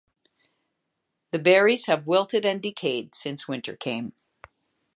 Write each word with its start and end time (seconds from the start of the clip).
The 1.29 1.37
berries 1.37 1.85
have 1.85 2.07
wilted 2.07 2.43
and 2.43 2.59
decayed 2.59 3.13
since 3.13 3.47
winter 3.47 3.75
came. 3.75 4.13